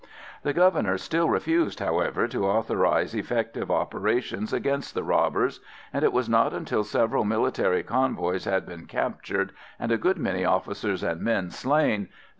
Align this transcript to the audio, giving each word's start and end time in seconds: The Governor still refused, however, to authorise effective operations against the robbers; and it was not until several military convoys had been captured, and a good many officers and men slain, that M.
The 0.41 0.51
Governor 0.51 0.97
still 0.97 1.29
refused, 1.29 1.79
however, 1.79 2.27
to 2.29 2.47
authorise 2.47 3.13
effective 3.13 3.69
operations 3.69 4.51
against 4.51 4.95
the 4.95 5.03
robbers; 5.03 5.59
and 5.93 6.03
it 6.03 6.11
was 6.11 6.27
not 6.27 6.55
until 6.55 6.83
several 6.83 7.23
military 7.23 7.83
convoys 7.83 8.45
had 8.45 8.65
been 8.65 8.87
captured, 8.87 9.51
and 9.77 9.91
a 9.91 9.99
good 9.99 10.17
many 10.17 10.43
officers 10.43 11.03
and 11.03 11.21
men 11.21 11.51
slain, 11.51 12.05
that 12.05 12.07
M. 12.07 12.13